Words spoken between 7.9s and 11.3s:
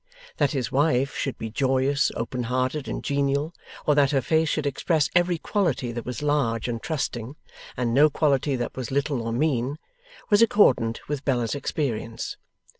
no quality that was little or mean, was accordant with